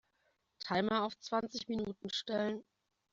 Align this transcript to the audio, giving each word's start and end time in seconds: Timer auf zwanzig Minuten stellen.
Timer 0.65 1.03
auf 1.03 1.19
zwanzig 1.19 1.67
Minuten 1.67 2.09
stellen. 2.09 2.63